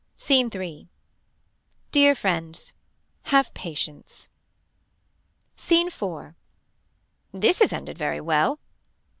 Scene 0.17 0.49
3. 0.49 0.87
Dear 1.91 2.15
friends. 2.15 2.73
Have 3.25 3.53
patience. 3.53 4.29
Scene 5.55 5.91
4. 5.91 6.35
This 7.31 7.59
has 7.59 7.71
ended 7.71 7.99
very 7.99 8.19
well. 8.19 8.59